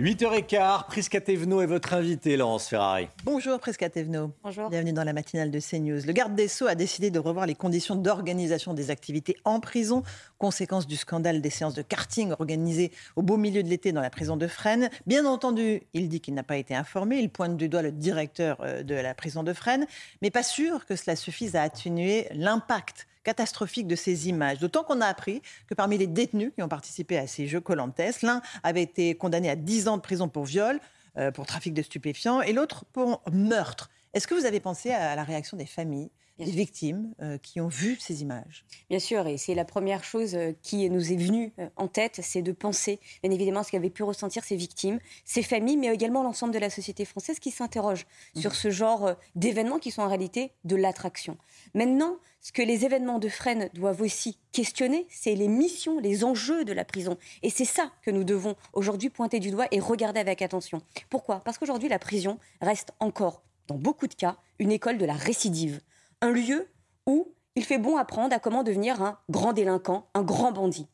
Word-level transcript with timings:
8h15, 0.00 0.86
Prisca 0.86 1.20
Thévenot 1.20 1.60
est 1.60 1.66
votre 1.66 1.94
invité, 1.94 2.36
Laurence 2.36 2.66
Ferrari. 2.66 3.06
Bonjour 3.22 3.60
Presca 3.60 3.88
Thévenot. 3.88 4.32
Bonjour. 4.42 4.68
Bienvenue 4.68 4.92
dans 4.92 5.04
la 5.04 5.12
matinale 5.12 5.52
de 5.52 5.60
CNews. 5.60 6.04
Le 6.04 6.12
garde 6.12 6.34
des 6.34 6.48
Sceaux 6.48 6.66
a 6.66 6.74
décidé 6.74 7.12
de 7.12 7.20
revoir 7.20 7.46
les 7.46 7.54
conditions 7.54 7.94
d'organisation 7.94 8.74
des 8.74 8.90
activités 8.90 9.36
en 9.44 9.60
prison, 9.60 10.02
conséquence 10.38 10.88
du 10.88 10.96
scandale 10.96 11.40
des 11.40 11.48
séances 11.48 11.74
de 11.74 11.82
karting 11.82 12.32
organisées 12.32 12.90
au 13.14 13.22
beau 13.22 13.36
milieu 13.36 13.62
de 13.62 13.68
l'été 13.68 13.92
dans 13.92 14.00
la 14.00 14.10
prison 14.10 14.36
de 14.36 14.48
Fresnes. 14.48 14.90
Bien 15.06 15.24
entendu, 15.26 15.82
il 15.92 16.08
dit 16.08 16.20
qu'il 16.20 16.34
n'a 16.34 16.42
pas 16.42 16.56
été 16.56 16.74
informé, 16.74 17.20
il 17.20 17.30
pointe 17.30 17.56
du 17.56 17.68
doigt 17.68 17.82
le 17.82 17.92
directeur 17.92 18.56
euh, 18.62 18.82
de 18.82 18.96
la 18.96 19.14
prison 19.14 19.44
de 19.44 19.52
Fresnes, 19.52 19.86
mais 20.22 20.32
pas 20.32 20.42
sûr 20.42 20.86
que 20.86 20.96
cela 20.96 21.14
suffise 21.14 21.54
à 21.54 21.62
atténuer 21.62 22.26
l'impact 22.32 23.06
catastrophique 23.24 23.86
de 23.86 23.96
ces 23.96 24.28
images. 24.28 24.58
D'autant 24.58 24.84
qu'on 24.84 25.00
a 25.00 25.06
appris 25.06 25.42
que 25.66 25.74
parmi 25.74 25.98
les 25.98 26.06
détenus 26.06 26.52
qui 26.54 26.62
ont 26.62 26.68
participé 26.68 27.18
à 27.18 27.26
ces 27.26 27.48
jeux 27.48 27.60
Colantes, 27.60 28.00
l'un 28.22 28.42
avait 28.62 28.82
été 28.82 29.16
condamné 29.16 29.50
à 29.50 29.56
10 29.56 29.88
ans 29.88 29.96
de 29.96 30.02
prison 30.02 30.28
pour 30.28 30.44
viol, 30.44 30.78
euh, 31.16 31.30
pour 31.32 31.46
trafic 31.46 31.74
de 31.74 31.82
stupéfiants, 31.82 32.42
et 32.42 32.52
l'autre 32.52 32.84
pour 32.92 33.22
meurtre. 33.32 33.90
Est-ce 34.12 34.28
que 34.28 34.34
vous 34.34 34.46
avez 34.46 34.60
pensé 34.60 34.92
à 34.92 35.16
la 35.16 35.24
réaction 35.24 35.56
des 35.56 35.66
familles, 35.66 36.10
des 36.38 36.50
victimes 36.50 37.14
euh, 37.22 37.38
qui 37.38 37.60
ont 37.60 37.68
vu 37.68 37.96
ces 38.00 38.22
images 38.22 38.64
Bien 38.90 38.98
sûr, 38.98 39.26
et 39.26 39.36
c'est 39.36 39.54
la 39.54 39.64
première 39.64 40.04
chose 40.04 40.34
euh, 40.34 40.52
qui 40.62 40.88
nous 40.90 41.12
est 41.12 41.16
venue 41.16 41.52
euh, 41.58 41.68
en 41.76 41.88
tête, 41.88 42.20
c'est 42.22 42.42
de 42.42 42.52
penser, 42.52 42.98
bien 43.22 43.30
évidemment, 43.30 43.62
ce 43.62 43.70
qu'avaient 43.70 43.90
pu 43.90 44.02
ressentir 44.02 44.44
ces 44.44 44.56
victimes, 44.56 44.98
ces 45.24 45.42
familles, 45.42 45.76
mais 45.76 45.94
également 45.94 46.22
l'ensemble 46.22 46.52
de 46.52 46.58
la 46.58 46.70
société 46.70 47.04
française 47.04 47.38
qui 47.38 47.50
s'interroge 47.50 48.06
sur 48.34 48.54
ce 48.54 48.70
genre 48.70 49.14
d'événements 49.34 49.78
qui 49.78 49.90
sont 49.90 50.02
en 50.02 50.08
réalité 50.08 50.52
de 50.64 50.76
l'attraction. 50.76 51.36
Maintenant, 51.74 52.18
ce 52.44 52.52
que 52.52 52.60
les 52.60 52.84
événements 52.84 53.18
de 53.18 53.30
Fresnes 53.30 53.70
doivent 53.72 54.02
aussi 54.02 54.36
questionner, 54.52 55.06
c'est 55.08 55.34
les 55.34 55.48
missions, 55.48 55.98
les 55.98 56.24
enjeux 56.24 56.66
de 56.66 56.74
la 56.74 56.84
prison. 56.84 57.16
Et 57.42 57.48
c'est 57.48 57.64
ça 57.64 57.90
que 58.02 58.10
nous 58.10 58.22
devons 58.22 58.54
aujourd'hui 58.74 59.08
pointer 59.08 59.40
du 59.40 59.50
doigt 59.50 59.66
et 59.70 59.80
regarder 59.80 60.20
avec 60.20 60.42
attention. 60.42 60.82
Pourquoi? 61.08 61.40
Parce 61.40 61.56
qu'aujourd'hui, 61.56 61.88
la 61.88 61.98
prison 61.98 62.38
reste 62.60 62.92
encore, 63.00 63.42
dans 63.66 63.78
beaucoup 63.78 64.08
de 64.08 64.14
cas, 64.14 64.36
une 64.58 64.72
école 64.72 64.98
de 64.98 65.06
la 65.06 65.14
récidive. 65.14 65.80
Un 66.20 66.30
lieu 66.30 66.68
où 67.06 67.28
il 67.56 67.64
fait 67.64 67.78
bon 67.78 67.96
apprendre 67.96 68.34
à 68.34 68.38
comment 68.38 68.62
devenir 68.62 69.02
un 69.02 69.18
grand 69.30 69.52
délinquant, 69.52 70.06
un 70.14 70.22
grand 70.22 70.52
bandit. 70.52 70.86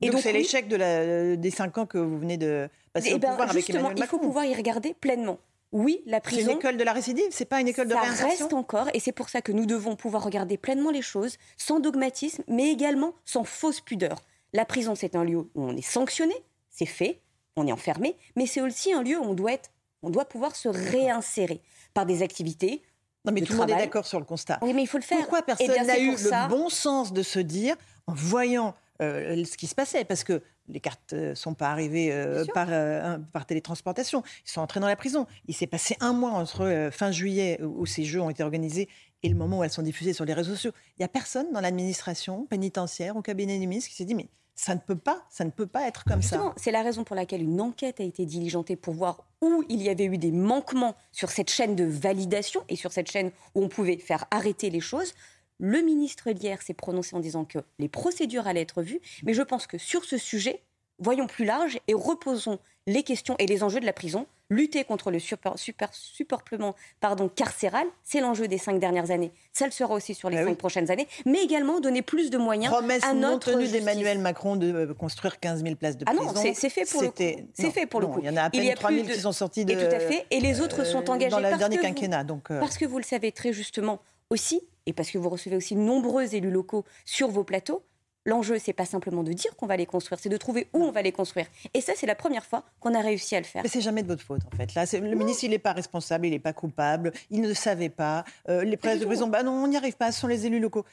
Donc 0.00 0.20
c'est 0.20 0.32
l'échec 0.32 0.68
de 0.68 0.76
la- 0.76 1.36
des 1.36 1.50
cinq 1.50 1.76
ans 1.78 1.86
que 1.86 1.98
vous 1.98 2.18
venez 2.18 2.36
de 2.38 2.68
passer 2.92 3.08
eh 3.10 3.14
au 3.14 3.18
ben, 3.18 3.30
pouvoir 3.30 3.50
avec 3.50 3.68
il 3.68 4.06
faut 4.06 4.18
pouvoir 4.18 4.44
y 4.44 4.54
regarder 4.54 4.94
pleinement. 4.94 5.38
Oui, 5.72 6.02
la 6.04 6.20
C'est 6.24 6.30
une 6.30 6.36
prison, 6.46 6.58
école 6.58 6.76
de 6.78 6.82
la 6.82 6.92
récidive, 6.92 7.26
c'est 7.30 7.44
pas 7.44 7.60
une 7.60 7.68
école 7.68 7.86
de 7.86 7.92
ça 7.92 8.00
réinsertion 8.00 8.46
reste 8.46 8.52
encore, 8.54 8.88
et 8.92 8.98
c'est 8.98 9.12
pour 9.12 9.28
ça 9.28 9.40
que 9.40 9.52
nous 9.52 9.66
devons 9.66 9.94
pouvoir 9.94 10.24
regarder 10.24 10.56
pleinement 10.56 10.90
les 10.90 11.02
choses, 11.02 11.36
sans 11.56 11.78
dogmatisme, 11.78 12.42
mais 12.48 12.70
également 12.70 13.14
sans 13.24 13.44
fausse 13.44 13.80
pudeur. 13.80 14.18
La 14.52 14.64
prison, 14.64 14.96
c'est 14.96 15.14
un 15.14 15.22
lieu 15.22 15.36
où 15.38 15.48
on 15.54 15.76
est 15.76 15.82
sanctionné, 15.82 16.34
c'est 16.70 16.86
fait, 16.86 17.20
on 17.54 17.68
est 17.68 17.72
enfermé, 17.72 18.16
mais 18.34 18.46
c'est 18.46 18.60
aussi 18.62 18.92
un 18.92 19.02
lieu 19.04 19.16
où 19.16 19.22
on 19.22 19.34
doit, 19.34 19.52
être, 19.52 19.70
on 20.02 20.10
doit 20.10 20.24
pouvoir 20.24 20.56
se 20.56 20.68
réinsérer 20.68 21.60
par 21.94 22.04
des 22.04 22.22
activités. 22.22 22.82
Non, 23.24 23.32
mais 23.32 23.42
tout 23.42 23.52
le 23.52 23.58
monde 23.58 23.70
est 23.70 23.76
d'accord 23.76 24.06
sur 24.06 24.18
le 24.18 24.24
constat. 24.24 24.58
Oui, 24.62 24.72
mais 24.72 24.82
il 24.82 24.86
faut 24.86 24.98
le 24.98 25.02
faire. 25.02 25.18
Pourquoi 25.18 25.42
personne 25.42 25.68
n'a 25.86 25.98
eu 25.98 26.16
ça- 26.16 26.44
le 26.44 26.48
bon 26.48 26.68
sens 26.68 27.12
de 27.12 27.22
se 27.22 27.38
dire, 27.38 27.76
en 28.06 28.14
voyant 28.14 28.74
euh, 29.02 29.44
ce 29.44 29.56
qui 29.56 29.66
se 29.66 29.74
passait, 29.74 30.04
parce 30.04 30.24
que 30.24 30.42
les 30.68 30.80
cartes 30.80 31.14
ne 31.14 31.34
sont 31.34 31.54
pas 31.54 31.70
arrivées 31.70 32.12
euh, 32.12 32.44
par, 32.54 32.68
euh, 32.70 33.18
par 33.32 33.44
télétransportation, 33.46 34.22
ils 34.46 34.50
sont 34.50 34.60
entrés 34.60 34.78
dans 34.80 34.86
la 34.86 34.96
prison. 34.96 35.26
Il 35.46 35.54
s'est 35.54 35.66
passé 35.66 35.96
un 36.00 36.12
mois 36.12 36.30
entre 36.32 36.62
euh, 36.62 36.90
fin 36.90 37.10
juillet, 37.10 37.58
où, 37.62 37.82
où 37.82 37.86
ces 37.86 38.04
jeux 38.04 38.20
ont 38.20 38.30
été 38.30 38.42
organisés, 38.42 38.88
et 39.22 39.28
le 39.28 39.34
moment 39.34 39.58
où 39.58 39.64
elles 39.64 39.70
sont 39.70 39.82
diffusées 39.82 40.12
sur 40.12 40.24
les 40.24 40.32
réseaux 40.34 40.52
sociaux. 40.54 40.72
Il 40.96 41.00
n'y 41.00 41.04
a 41.04 41.08
personne 41.08 41.50
dans 41.52 41.60
l'administration 41.60 42.46
pénitentiaire, 42.46 43.16
au 43.16 43.22
cabinet 43.22 43.58
du 43.58 43.66
ministre, 43.66 43.90
qui 43.90 43.96
s'est 43.96 44.04
dit, 44.04 44.14
mais 44.14 44.28
ça 44.60 44.74
ne 44.74 44.80
peut 44.80 44.98
pas, 44.98 45.24
ça 45.30 45.46
ne 45.46 45.50
peut 45.50 45.66
pas 45.66 45.88
être 45.88 46.04
comme 46.04 46.20
ça. 46.20 46.52
C'est 46.58 46.70
la 46.70 46.82
raison 46.82 47.02
pour 47.02 47.16
laquelle 47.16 47.40
une 47.40 47.62
enquête 47.62 47.98
a 47.98 48.04
été 48.04 48.26
diligentée 48.26 48.76
pour 48.76 48.92
voir 48.92 49.24
où 49.40 49.64
il 49.70 49.80
y 49.80 49.88
avait 49.88 50.04
eu 50.04 50.18
des 50.18 50.32
manquements 50.32 50.96
sur 51.12 51.30
cette 51.30 51.48
chaîne 51.48 51.74
de 51.76 51.84
validation 51.84 52.62
et 52.68 52.76
sur 52.76 52.92
cette 52.92 53.10
chaîne 53.10 53.30
où 53.54 53.64
on 53.64 53.68
pouvait 53.70 53.96
faire 53.96 54.26
arrêter 54.30 54.68
les 54.68 54.80
choses. 54.80 55.14
Le 55.58 55.80
ministre 55.80 56.28
hier 56.28 56.60
s'est 56.60 56.74
prononcé 56.74 57.16
en 57.16 57.20
disant 57.20 57.46
que 57.46 57.58
les 57.78 57.88
procédures 57.88 58.46
allaient 58.46 58.60
être 58.60 58.82
vues, 58.82 59.00
mais 59.22 59.32
je 59.32 59.40
pense 59.40 59.66
que 59.66 59.78
sur 59.78 60.04
ce 60.04 60.18
sujet, 60.18 60.62
voyons 60.98 61.26
plus 61.26 61.46
large 61.46 61.78
et 61.88 61.94
reposons 61.94 62.58
les 62.86 63.02
questions 63.02 63.36
et 63.38 63.46
les 63.46 63.62
enjeux 63.62 63.80
de 63.80 63.86
la 63.86 63.94
prison. 63.94 64.26
Lutter 64.50 64.82
contre 64.84 65.10
le 65.12 65.18
super, 65.20 65.56
super, 65.58 65.88
superpeuplement 65.92 66.74
pardon, 67.00 67.28
carcéral, 67.28 67.86
c'est 68.02 68.20
l'enjeu 68.20 68.48
des 68.48 68.58
cinq 68.58 68.80
dernières 68.80 69.10
années. 69.12 69.30
Ça 69.52 69.64
le 69.64 69.70
sera 69.70 69.94
aussi 69.94 70.12
sur 70.14 70.28
les 70.28 70.36
Bah 70.36 70.42
cinq 70.42 70.50
oui. 70.50 70.56
prochaines 70.56 70.90
années, 70.90 71.06
mais 71.24 71.42
également 71.42 71.80
donner 71.80 72.02
plus 72.02 72.30
de 72.30 72.36
moyens 72.38 72.72
Promesse 72.74 73.04
à 73.04 73.14
non 73.14 73.38
tenue 73.38 73.68
d'Emmanuel 73.68 74.18
Macron 74.18 74.56
de 74.56 74.72
euh, 74.72 74.94
construire 74.94 75.38
15 75.40 75.62
000 75.62 75.76
places 75.76 75.96
de 75.96 76.04
Ah 76.08 76.12
prison. 76.14 76.32
non, 76.32 76.40
c'est- 76.54 76.68
fait 76.68 76.84
pour 76.90 77.02
le 77.02 77.08
coup. 77.10 77.14
C'est 77.54 77.70
fait 77.70 77.86
pour 77.86 78.00
le 78.00 78.06
non, 78.08 78.12
coup. 78.14 78.20
Il 78.22 78.26
y 78.26 78.30
en 78.30 78.36
a 78.36 78.42
à 78.42 78.50
peine 78.50 78.68
a 78.68 78.74
3 78.74 78.90
000 78.90 79.02
plus 79.04 79.10
de- 79.10 79.14
qui 79.14 79.20
sont 79.22 79.32
sortis 79.32 79.64
de, 79.64 79.72
Et 79.72 79.76
tout 79.76 79.94
à 79.94 80.00
fait. 80.00 80.26
Et 80.30 80.40
les 80.40 80.60
autres 80.60 80.84
sont 80.84 81.08
euh, 81.08 81.12
engagés 81.14 81.30
dans 81.30 81.38
le 81.38 81.56
dernier 81.56 81.76
que 81.76 81.82
vous- 81.82 81.86
quinquennat. 81.86 82.24
Donc, 82.24 82.50
euh, 82.50 82.58
Parce 82.58 82.76
que 82.76 82.84
vous 82.84 82.98
le 82.98 83.04
savez 83.04 83.30
très 83.32 83.52
justement 83.52 84.00
aussi, 84.30 84.60
et 84.86 84.92
parce 84.92 85.10
que 85.10 85.18
vous 85.18 85.28
recevez 85.28 85.56
aussi 85.56 85.74
de 85.76 85.80
nombreux 85.80 86.34
élus 86.34 86.50
locaux 86.50 86.84
sur 87.04 87.28
vos 87.28 87.44
plateaux, 87.44 87.82
l'enjeu, 88.24 88.58
c'est 88.58 88.72
pas 88.72 88.84
simplement 88.84 89.22
de 89.22 89.32
dire 89.32 89.54
qu'on 89.56 89.66
va 89.66 89.76
les 89.76 89.86
construire, 89.86 90.18
c'est 90.20 90.28
de 90.28 90.36
trouver 90.36 90.68
où 90.72 90.84
on 90.84 90.92
va 90.92 91.02
les 91.02 91.12
construire. 91.12 91.46
Et 91.74 91.80
ça, 91.80 91.92
c'est 91.96 92.06
la 92.06 92.14
première 92.14 92.44
fois 92.44 92.64
qu'on 92.80 92.94
a 92.94 93.00
réussi 93.00 93.36
à 93.36 93.40
le 93.40 93.46
faire. 93.46 93.62
Mais 93.62 93.68
c'est 93.68 93.80
jamais 93.80 94.02
de 94.02 94.08
votre 94.08 94.22
faute, 94.22 94.42
en 94.52 94.56
fait. 94.56 94.74
Là, 94.74 94.84
le 94.92 95.14
ministre, 95.14 95.44
il 95.44 95.50
n'est 95.50 95.58
pas 95.58 95.72
responsable, 95.72 96.26
il 96.26 96.30
n'est 96.30 96.38
pas 96.38 96.52
coupable, 96.52 97.12
il 97.30 97.40
ne 97.40 97.54
savait 97.54 97.88
pas. 97.88 98.24
Euh, 98.48 98.62
les 98.64 98.76
du 98.76 98.98
de 98.98 99.04
prison, 99.04 99.28
bah 99.28 99.42
non, 99.42 99.52
on 99.52 99.68
n'y 99.68 99.76
arrive 99.76 99.96
pas, 99.96 100.12
ce 100.12 100.20
sont 100.20 100.26
les 100.26 100.46
élus 100.46 100.60
locaux. 100.60 100.84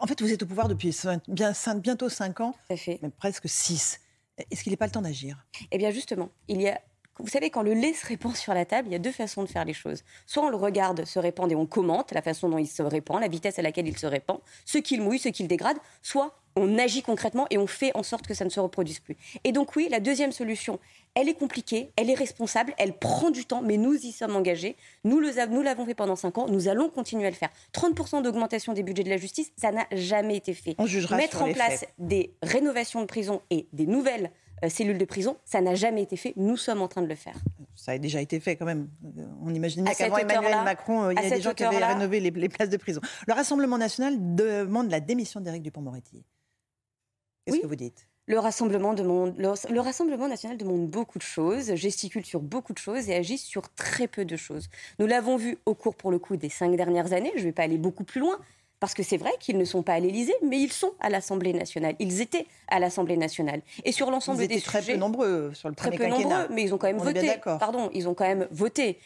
En 0.00 0.06
fait, 0.06 0.20
vous 0.22 0.32
êtes 0.32 0.42
au 0.42 0.46
pouvoir 0.46 0.68
depuis 0.68 0.96
bien, 1.28 1.52
bientôt 1.76 2.08
5 2.08 2.40
ans, 2.40 2.54
fait. 2.74 3.00
même 3.02 3.12
presque 3.12 3.48
6. 3.48 4.00
Est-ce 4.50 4.62
qu'il 4.62 4.72
n'est 4.72 4.76
pas 4.78 4.86
le 4.86 4.92
temps 4.92 5.02
d'agir? 5.02 5.44
Eh 5.70 5.78
bien 5.78 5.90
justement, 5.90 6.30
il 6.48 6.62
y 6.62 6.68
a... 6.68 6.80
Vous 7.18 7.28
savez, 7.28 7.50
quand 7.50 7.62
le 7.62 7.74
lait 7.74 7.92
se 7.92 8.06
répand 8.06 8.34
sur 8.34 8.54
la 8.54 8.64
table, 8.64 8.88
il 8.88 8.92
y 8.92 8.94
a 8.94 8.98
deux 8.98 9.12
façons 9.12 9.42
de 9.42 9.48
faire 9.48 9.66
les 9.66 9.74
choses. 9.74 10.02
Soit 10.26 10.44
on 10.44 10.48
le 10.48 10.56
regarde 10.56 11.04
se 11.04 11.18
répandre 11.18 11.52
et 11.52 11.54
on 11.54 11.66
commente 11.66 12.12
la 12.12 12.22
façon 12.22 12.48
dont 12.48 12.56
il 12.56 12.66
se 12.66 12.82
répand, 12.82 13.20
la 13.20 13.28
vitesse 13.28 13.58
à 13.58 13.62
laquelle 13.62 13.86
il 13.86 13.98
se 13.98 14.06
répand, 14.06 14.40
ce 14.64 14.78
qu'il 14.78 15.02
mouille, 15.02 15.18
ce 15.18 15.28
qu'il 15.28 15.46
dégrade, 15.46 15.76
soit 16.00 16.41
on 16.56 16.78
agit 16.78 17.02
concrètement 17.02 17.46
et 17.50 17.58
on 17.58 17.66
fait 17.66 17.90
en 17.96 18.02
sorte 18.02 18.26
que 18.26 18.34
ça 18.34 18.44
ne 18.44 18.50
se 18.50 18.60
reproduise 18.60 19.00
plus. 19.00 19.16
Et 19.44 19.52
donc 19.52 19.74
oui, 19.76 19.88
la 19.90 20.00
deuxième 20.00 20.32
solution, 20.32 20.78
elle 21.14 21.28
est 21.28 21.34
compliquée, 21.34 21.90
elle 21.96 22.10
est 22.10 22.14
responsable, 22.14 22.74
elle 22.78 22.92
prend 22.94 23.30
du 23.30 23.44
temps, 23.44 23.62
mais 23.62 23.76
nous 23.76 23.94
y 23.94 24.12
sommes 24.12 24.36
engagés. 24.36 24.76
Nous 25.04 25.18
le 25.20 25.38
av- 25.38 25.50
nous 25.50 25.62
l'avons 25.62 25.84
fait 25.86 25.94
pendant 25.94 26.16
5 26.16 26.38
ans, 26.38 26.48
nous 26.48 26.68
allons 26.68 26.88
continuer 26.90 27.26
à 27.26 27.30
le 27.30 27.36
faire. 27.36 27.50
30% 27.74 28.22
d'augmentation 28.22 28.72
des 28.72 28.82
budgets 28.82 29.04
de 29.04 29.10
la 29.10 29.16
justice, 29.18 29.52
ça 29.56 29.72
n'a 29.72 29.86
jamais 29.92 30.36
été 30.36 30.54
fait. 30.54 30.74
On 30.78 30.86
jugera 30.86 31.16
Mettre 31.16 31.36
sur 31.38 31.42
en 31.42 31.46
les 31.46 31.54
place 31.54 31.80
faits. 31.80 31.94
des 31.98 32.34
rénovations 32.42 33.00
de 33.00 33.06
prison 33.06 33.42
et 33.50 33.66
des 33.72 33.86
nouvelles 33.86 34.30
euh, 34.64 34.68
cellules 34.68 34.98
de 34.98 35.04
prison, 35.04 35.36
ça 35.44 35.60
n'a 35.60 35.74
jamais 35.74 36.02
été 36.02 36.16
fait. 36.16 36.32
Nous 36.36 36.56
sommes 36.56 36.82
en 36.82 36.88
train 36.88 37.02
de 37.02 37.08
le 37.08 37.14
faire. 37.16 37.34
Ça 37.74 37.92
a 37.92 37.98
déjà 37.98 38.20
été 38.20 38.38
fait 38.38 38.54
quand 38.56 38.66
même. 38.66 38.88
Euh, 39.18 39.24
On 39.44 39.52
imagine 39.54 39.84
qu'avant 39.96 40.18
Emmanuel 40.18 40.62
Macron, 40.64 41.04
euh, 41.04 41.12
il 41.14 41.20
y 41.22 41.26
a 41.26 41.30
des 41.36 41.40
gens 41.42 41.52
qui 41.54 41.64
avaient 41.64 41.84
rénové 41.84 42.20
les, 42.20 42.30
les 42.30 42.48
places 42.48 42.68
de 42.68 42.76
prison. 42.76 43.00
Le 43.26 43.32
Rassemblement 43.34 43.78
national 43.78 44.14
demande 44.36 44.90
la 44.90 45.00
démission 45.00 45.40
d'Éric 45.40 45.62
Dupont-Moretti. 45.62 46.22
Qu'est-ce 47.44 47.56
Oui. 47.56 47.62
que 47.62 47.66
vous 47.66 47.76
dites? 47.76 48.06
Le 48.26 48.38
Rassemblement, 48.38 48.94
demande, 48.94 49.34
le, 49.36 49.52
le 49.72 49.80
Rassemblement 49.80 50.28
national 50.28 50.56
demande 50.56 50.86
beaucoup 50.88 51.18
de 51.18 51.24
choses, 51.24 51.74
gesticule 51.74 52.24
sur 52.24 52.40
beaucoup 52.40 52.72
de 52.72 52.78
choses 52.78 53.08
et 53.10 53.14
agit 53.16 53.36
sur 53.36 53.62
très 53.74 54.06
peu 54.06 54.24
de 54.24 54.36
choses. 54.36 54.68
Nous 55.00 55.06
l'avons 55.06 55.36
vu 55.36 55.58
au 55.66 55.74
cours, 55.74 55.96
pour 55.96 56.12
le 56.12 56.20
coup, 56.20 56.36
des 56.36 56.48
cinq 56.48 56.76
dernières 56.76 57.12
années. 57.12 57.32
Je 57.34 57.40
ne 57.40 57.46
vais 57.46 57.52
pas 57.52 57.64
aller 57.64 57.78
beaucoup 57.78 58.04
plus 58.04 58.20
loin, 58.20 58.38
parce 58.78 58.94
que 58.94 59.02
c'est 59.02 59.16
vrai 59.16 59.32
qu'ils 59.40 59.58
ne 59.58 59.64
sont 59.64 59.82
pas 59.82 59.94
à 59.94 59.98
l'Élysée, 60.00 60.34
mais 60.46 60.60
ils 60.60 60.72
sont 60.72 60.92
à 61.00 61.10
l'Assemblée 61.10 61.52
nationale. 61.52 61.96
Ils 61.98 62.20
étaient 62.20 62.46
à 62.68 62.78
l'Assemblée 62.78 63.16
nationale. 63.16 63.60
Et 63.84 63.90
sur 63.90 64.08
l'ensemble 64.12 64.46
des 64.46 64.60
très 64.60 64.80
sujets, 64.80 64.92
peu 64.92 64.98
nombreux 65.00 65.50
sur 65.52 65.68
le 65.68 65.74
très 65.74 65.90
peu 65.90 65.96
quinquennat. 65.98 66.18
nombreux, 66.42 66.54
mais 66.54 66.62
ils 66.62 66.72
ont 66.72 66.78
quand 66.78 66.86
même 66.86 67.00
On 67.00 67.04
voté. 67.04 67.26
d'accord. 67.26 67.58
Pardon, 67.58 67.90
ils 67.92 68.08
ont 68.08 68.14
quand 68.14 68.26
même 68.26 68.46
voté. 68.52 68.98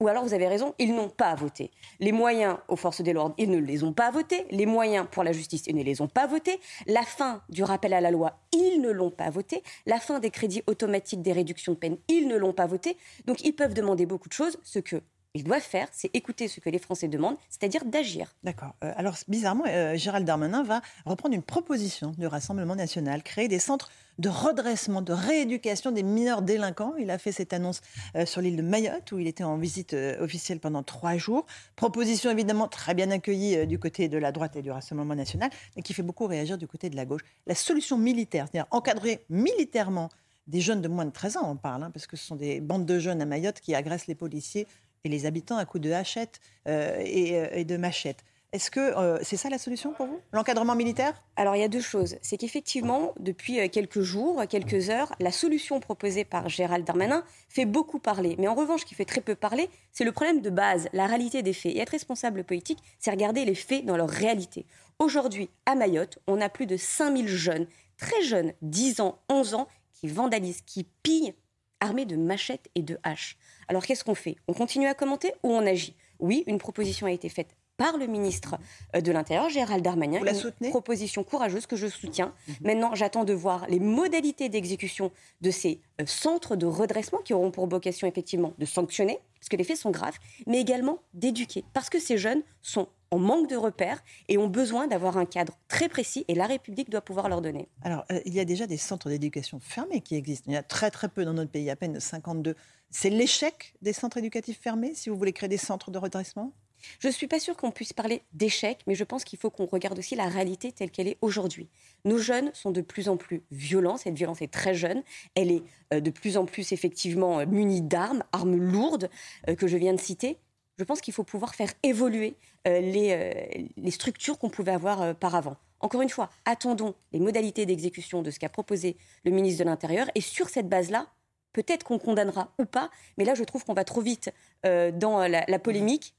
Ou 0.00 0.06
alors 0.06 0.22
vous 0.22 0.32
avez 0.32 0.46
raison, 0.46 0.76
ils 0.78 0.94
n'ont 0.94 1.08
pas 1.08 1.34
voté. 1.34 1.72
Les 1.98 2.12
moyens 2.12 2.58
aux 2.68 2.76
forces 2.76 3.00
de 3.00 3.10
l'ordre, 3.10 3.34
ils 3.36 3.50
ne 3.50 3.58
les 3.58 3.82
ont 3.82 3.92
pas 3.92 4.12
votés. 4.12 4.46
Les 4.52 4.64
moyens 4.64 5.08
pour 5.10 5.24
la 5.24 5.32
justice, 5.32 5.64
ils 5.66 5.74
ne 5.74 5.82
les 5.82 6.00
ont 6.00 6.06
pas 6.06 6.28
votés. 6.28 6.60
La 6.86 7.02
fin 7.02 7.42
du 7.48 7.64
rappel 7.64 7.92
à 7.92 8.00
la 8.00 8.12
loi, 8.12 8.38
ils 8.52 8.80
ne 8.80 8.92
l'ont 8.92 9.10
pas 9.10 9.28
voté. 9.28 9.64
La 9.86 9.98
fin 9.98 10.20
des 10.20 10.30
crédits 10.30 10.62
automatiques 10.68 11.20
des 11.20 11.32
réductions 11.32 11.72
de 11.72 11.78
peine, 11.78 11.96
ils 12.06 12.28
ne 12.28 12.36
l'ont 12.36 12.52
pas 12.52 12.66
voté. 12.66 12.96
Donc 13.26 13.42
ils 13.44 13.56
peuvent 13.56 13.74
demander 13.74 14.06
beaucoup 14.06 14.28
de 14.28 14.34
choses, 14.34 14.56
ce 14.62 14.78
que 14.78 15.02
ils 15.34 15.44
doivent 15.44 15.60
faire, 15.60 15.88
c'est 15.92 16.10
écouter 16.14 16.48
ce 16.48 16.58
que 16.60 16.70
les 16.70 16.78
Français 16.78 17.06
demandent, 17.06 17.36
c'est-à-dire 17.50 17.84
d'agir. 17.84 18.34
D'accord. 18.42 18.74
Euh, 18.82 18.92
alors, 18.96 19.16
bizarrement, 19.28 19.64
euh, 19.68 19.96
Gérald 19.96 20.26
Darmanin 20.26 20.62
va 20.62 20.80
reprendre 21.04 21.34
une 21.34 21.42
proposition 21.42 22.12
du 22.16 22.26
Rassemblement 22.26 22.74
national, 22.74 23.22
créer 23.22 23.46
des 23.46 23.58
centres 23.58 23.90
de 24.18 24.28
redressement, 24.28 25.00
de 25.00 25.12
rééducation 25.12 25.92
des 25.92 26.02
mineurs 26.02 26.42
délinquants. 26.42 26.94
Il 26.98 27.10
a 27.10 27.18
fait 27.18 27.30
cette 27.30 27.52
annonce 27.52 27.82
euh, 28.16 28.26
sur 28.26 28.40
l'île 28.40 28.56
de 28.56 28.62
Mayotte, 28.62 29.12
où 29.12 29.18
il 29.18 29.26
était 29.26 29.44
en 29.44 29.58
visite 29.58 29.94
officielle 30.18 30.60
pendant 30.60 30.82
trois 30.82 31.16
jours. 31.16 31.46
Proposition 31.76 32.30
évidemment 32.30 32.66
très 32.66 32.94
bien 32.94 33.10
accueillie 33.10 33.66
du 33.66 33.78
côté 33.78 34.08
de 34.08 34.18
la 34.18 34.32
droite 34.32 34.56
et 34.56 34.62
du 34.62 34.70
Rassemblement 34.70 35.14
national, 35.14 35.50
mais 35.76 35.82
qui 35.82 35.92
fait 35.92 36.02
beaucoup 36.02 36.26
réagir 36.26 36.58
du 36.58 36.66
côté 36.66 36.90
de 36.90 36.96
la 36.96 37.04
gauche. 37.04 37.22
La 37.46 37.54
solution 37.54 37.98
militaire, 37.98 38.46
c'est-à-dire 38.50 38.68
encadrer 38.72 39.24
militairement 39.28 40.08
des 40.48 40.60
jeunes 40.62 40.80
de 40.80 40.88
moins 40.88 41.04
de 41.04 41.10
13 41.10 41.36
ans, 41.36 41.50
on 41.50 41.56
parle, 41.56 41.82
hein, 41.84 41.90
parce 41.92 42.06
que 42.06 42.16
ce 42.16 42.24
sont 42.24 42.36
des 42.36 42.60
bandes 42.60 42.86
de 42.86 42.98
jeunes 42.98 43.20
à 43.20 43.26
Mayotte 43.26 43.60
qui 43.60 43.74
agressent 43.74 44.06
les 44.06 44.14
policiers 44.14 44.66
et 45.04 45.08
les 45.08 45.26
habitants 45.26 45.56
à 45.56 45.64
coups 45.64 45.82
de 45.82 45.92
hachette 45.92 46.40
euh, 46.66 46.98
euh, 46.98 47.48
et, 47.52 47.64
de 47.64 47.76
machette. 47.76 48.24
Est-ce 48.52 48.70
que 48.70 48.80
euh, 48.80 49.18
c'est 49.22 49.36
ça 49.36 49.50
la 49.50 49.58
solution 49.58 49.92
pour 49.92 50.06
vous 50.06 50.20
L'encadrement 50.32 50.74
militaire? 50.74 51.22
Alors 51.36 51.54
il 51.54 51.60
y 51.60 51.64
a 51.64 51.68
deux 51.68 51.82
choses. 51.82 52.16
C'est 52.22 52.38
qu'effectivement, 52.38 53.12
depuis 53.20 53.68
quelques 53.68 54.00
jours, 54.00 54.42
quelques 54.48 54.88
heures, 54.88 55.14
la 55.20 55.32
solution 55.32 55.80
proposée 55.80 56.24
par 56.24 56.48
Gérald 56.48 56.86
Darmanin 56.86 57.24
fait 57.50 57.66
beaucoup 57.66 57.98
parler. 57.98 58.36
Mais 58.38 58.48
en 58.48 58.54
revanche, 58.54 58.80
ce 58.80 58.86
qui 58.86 58.94
fait 58.94 59.04
très 59.04 59.20
peu 59.20 59.34
parler, 59.34 59.68
c'est 59.92 60.04
le 60.04 60.12
problème 60.12 60.40
de 60.40 60.48
base, 60.48 60.88
la 60.94 61.06
réalité 61.06 61.42
des 61.42 61.52
faits. 61.52 61.74
Et 61.74 61.80
être 61.80 61.90
responsable 61.90 62.42
politique, 62.42 62.78
c'est 62.98 63.10
regarder 63.10 63.44
les 63.44 63.54
faits 63.54 63.84
dans 63.84 63.98
leur 63.98 64.08
réalité. 64.08 64.64
Aujourd'hui, 64.98 65.50
à 65.66 65.74
Mayotte, 65.74 66.18
on 66.26 66.40
a 66.40 66.48
plus 66.48 66.66
de 66.66 66.78
5000 66.78 67.28
jeunes, 67.28 67.66
très 67.98 68.22
jeunes, 68.22 68.52
10 68.62 69.00
ans, 69.00 69.18
11 69.28 69.54
ans, 69.54 69.68
qui 69.92 70.08
vandalisent, 70.08 70.62
qui 70.62 70.84
pillent 71.02 71.34
armés 71.80 72.06
de 72.06 72.16
machettes 72.16 72.68
et 72.74 72.82
de 72.82 72.98
haches. 73.02 73.36
Alors 73.68 73.84
qu'est-ce 73.84 74.04
qu'on 74.04 74.14
fait? 74.14 74.36
On 74.48 74.54
continue 74.54 74.86
à 74.86 74.94
commenter 74.94 75.32
ou 75.42 75.52
on 75.52 75.66
agit? 75.66 75.94
Oui, 76.18 76.42
une 76.46 76.58
proposition 76.58 77.06
a 77.06 77.12
été 77.12 77.28
faite 77.28 77.54
par 77.76 77.96
le 77.96 78.06
ministre 78.06 78.56
euh, 78.96 79.00
de 79.00 79.12
l'Intérieur, 79.12 79.48
Gérald 79.48 79.84
Darmanin. 79.84 80.18
Vous 80.18 80.24
la 80.24 80.34
soutenez? 80.34 80.66
Une 80.66 80.72
proposition 80.72 81.22
courageuse 81.22 81.66
que 81.66 81.76
je 81.76 81.86
soutiens. 81.86 82.34
Mhm. 82.48 82.54
Maintenant, 82.62 82.94
j'attends 82.94 83.24
de 83.24 83.32
voir 83.32 83.66
les 83.68 83.78
modalités 83.78 84.48
d'exécution 84.48 85.12
de 85.40 85.50
ces 85.50 85.80
euh, 86.00 86.04
centres 86.06 86.56
de 86.56 86.66
redressement 86.66 87.20
qui 87.20 87.34
auront 87.34 87.52
pour 87.52 87.68
vocation 87.68 88.08
effectivement 88.08 88.52
de 88.58 88.66
sanctionner, 88.66 89.20
parce 89.38 89.48
que 89.48 89.56
les 89.56 89.64
faits 89.64 89.76
sont 89.76 89.92
graves, 89.92 90.18
mais 90.46 90.60
également 90.60 90.98
d'éduquer, 91.14 91.64
parce 91.72 91.88
que 91.88 92.00
ces 92.00 92.18
jeunes 92.18 92.42
sont 92.62 92.88
en 93.10 93.18
manque 93.18 93.48
de 93.48 93.56
repères 93.56 94.02
et 94.28 94.38
ont 94.38 94.48
besoin 94.48 94.86
d'avoir 94.86 95.16
un 95.16 95.26
cadre 95.26 95.58
très 95.68 95.88
précis 95.88 96.24
et 96.28 96.34
la 96.34 96.46
République 96.46 96.90
doit 96.90 97.00
pouvoir 97.00 97.28
leur 97.28 97.40
donner. 97.40 97.68
Alors, 97.82 98.04
euh, 98.12 98.20
il 98.24 98.34
y 98.34 98.40
a 98.40 98.44
déjà 98.44 98.66
des 98.66 98.76
centres 98.76 99.08
d'éducation 99.08 99.60
fermés 99.60 100.00
qui 100.00 100.14
existent. 100.14 100.44
Il 100.48 100.54
y 100.54 100.56
en 100.56 100.60
a 100.60 100.64
très 100.64 100.90
très 100.90 101.08
peu 101.08 101.24
dans 101.24 101.34
notre 101.34 101.50
pays, 101.50 101.70
à 101.70 101.76
peine 101.76 101.98
52. 102.00 102.54
C'est 102.90 103.10
l'échec 103.10 103.74
des 103.82 103.92
centres 103.92 104.18
éducatifs 104.18 104.60
fermés 104.60 104.94
si 104.94 105.10
vous 105.10 105.16
voulez 105.16 105.32
créer 105.32 105.48
des 105.48 105.58
centres 105.58 105.90
de 105.90 105.98
redressement? 105.98 106.52
Je 107.00 107.08
ne 107.08 107.12
suis 107.12 107.26
pas 107.26 107.40
sûre 107.40 107.56
qu'on 107.56 107.72
puisse 107.72 107.92
parler 107.92 108.22
d'échec, 108.32 108.78
mais 108.86 108.94
je 108.94 109.02
pense 109.02 109.24
qu'il 109.24 109.38
faut 109.38 109.50
qu'on 109.50 109.66
regarde 109.66 109.98
aussi 109.98 110.14
la 110.14 110.26
réalité 110.26 110.70
telle 110.70 110.92
qu'elle 110.92 111.08
est 111.08 111.18
aujourd'hui. 111.20 111.68
Nos 112.04 112.18
jeunes 112.18 112.52
sont 112.54 112.70
de 112.70 112.80
plus 112.80 113.08
en 113.08 113.16
plus 113.16 113.42
violents, 113.50 113.96
cette 113.96 114.14
violence 114.14 114.42
est 114.42 114.52
très 114.52 114.74
jeune, 114.74 115.02
elle 115.34 115.50
est 115.50 115.62
euh, 115.92 116.00
de 116.00 116.10
plus 116.10 116.36
en 116.36 116.44
plus 116.44 116.72
effectivement 116.72 117.40
euh, 117.40 117.46
munie 117.46 117.82
d'armes, 117.82 118.22
armes 118.30 118.56
lourdes 118.56 119.10
que 119.56 119.66
je 119.66 119.76
viens 119.76 119.92
de 119.92 120.00
citer 120.00 120.38
je 120.78 120.84
pense 120.84 121.00
qu'il 121.00 121.12
faut 121.12 121.24
pouvoir 121.24 121.54
faire 121.54 121.72
évoluer 121.82 122.36
euh, 122.66 122.80
euh, 122.80 123.32
les, 123.76 123.90
structures 123.90 124.38
qu'on 124.38 124.48
pouvait 124.48 124.72
avoir 124.72 125.02
euh, 125.02 125.14
par 125.14 125.34
avant. 125.34 125.56
Encore 125.80 126.02
une 126.02 126.08
fois, 126.08 126.30
attendons 126.44 126.94
les 127.12 127.20
modalités 127.20 127.66
d'exécution 127.66 128.22
de 128.22 128.30
ce 128.30 128.38
qu'a 128.38 128.48
proposé 128.48 128.96
le 129.24 129.30
ministre 129.30 129.64
de 129.64 129.68
l'Intérieur 129.68 130.08
et 130.14 130.20
sur 130.20 130.48
cette 130.48 130.68
base-là, 130.68 131.08
peut-être 131.52 131.84
qu'on 131.84 131.98
condamnera 131.98 132.52
ou 132.58 132.64
pas, 132.64 132.90
mais 133.16 133.24
là 133.24 133.34
je 133.34 133.44
trouve 133.44 133.64
qu'on 133.64 133.74
va 133.74 133.84
trop 133.84 134.00
vite 134.00 134.32
dans 134.64 135.26
la, 135.28 135.58
polémique. 135.60 136.14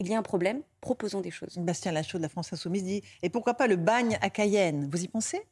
Il 0.00 0.08
y 0.08 0.14
a 0.14 0.18
un 0.18 0.22
problème, 0.22 0.60
proposons 0.82 1.22
des 1.22 1.30
choses. 1.30 1.56
Bastien 1.56 1.92
Lachaud 1.92 2.18
de 2.18 2.22
la 2.22 2.28
France 2.28 2.52
Insoumise 2.52 2.84
dit 2.84 3.02
Et 3.22 3.30
pourquoi 3.30 3.54
pas 3.54 3.66
le 3.66 3.76
bagne 3.76 4.18
à 4.20 4.28
Cayenne? 4.28 4.88
Vous 4.92 5.02
y 5.02 5.08
pensez? 5.08 5.42